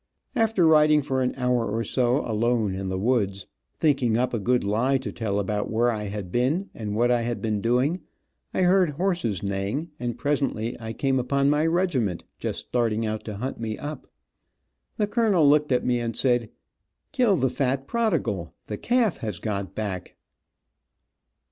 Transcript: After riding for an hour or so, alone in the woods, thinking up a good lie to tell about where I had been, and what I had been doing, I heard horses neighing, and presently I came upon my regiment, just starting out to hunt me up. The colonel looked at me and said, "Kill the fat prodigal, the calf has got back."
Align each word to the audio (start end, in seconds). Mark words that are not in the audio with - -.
After 0.35 0.65
riding 0.65 1.03
for 1.03 1.21
an 1.21 1.35
hour 1.37 1.69
or 1.69 1.83
so, 1.83 2.25
alone 2.25 2.73
in 2.73 2.89
the 2.89 2.97
woods, 2.97 3.45
thinking 3.79 4.17
up 4.17 4.33
a 4.33 4.39
good 4.39 4.63
lie 4.63 4.97
to 4.97 5.11
tell 5.11 5.37
about 5.39 5.69
where 5.69 5.91
I 5.91 6.05
had 6.05 6.31
been, 6.31 6.71
and 6.73 6.95
what 6.95 7.11
I 7.11 7.21
had 7.21 7.39
been 7.39 7.61
doing, 7.61 7.99
I 8.51 8.63
heard 8.63 8.89
horses 8.97 9.43
neighing, 9.43 9.91
and 9.99 10.17
presently 10.17 10.75
I 10.81 10.93
came 10.93 11.19
upon 11.19 11.51
my 11.51 11.67
regiment, 11.67 12.23
just 12.39 12.61
starting 12.61 13.05
out 13.05 13.23
to 13.25 13.37
hunt 13.37 13.59
me 13.59 13.77
up. 13.77 14.07
The 14.97 15.05
colonel 15.05 15.47
looked 15.47 15.71
at 15.71 15.85
me 15.85 15.99
and 15.99 16.17
said, 16.17 16.49
"Kill 17.11 17.35
the 17.35 17.51
fat 17.51 17.85
prodigal, 17.85 18.55
the 18.65 18.77
calf 18.79 19.17
has 19.17 19.37
got 19.37 19.75
back." 19.75 20.15